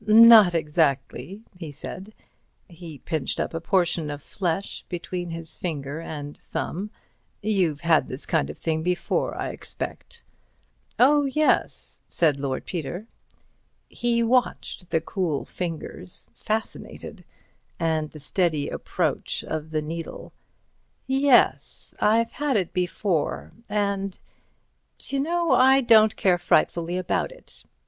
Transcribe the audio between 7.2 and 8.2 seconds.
"You've had